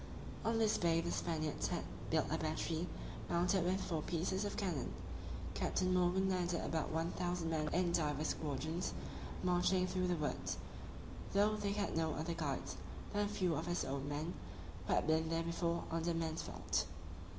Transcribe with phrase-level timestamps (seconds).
[0.43, 2.87] On this bay the Spaniards had built a battery,
[3.29, 4.91] mounted with four pieces of cannon.
[5.53, 8.93] Captain Morgan landed about one thousand men in divers squadrons,
[9.43, 10.57] marching through the woods,
[11.33, 12.77] though they had no other guides
[13.13, 14.33] than a few of his own men,
[14.87, 16.87] who had been there before, under Mansvelt.